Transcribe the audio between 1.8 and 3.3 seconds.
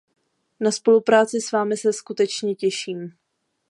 skutečně těším.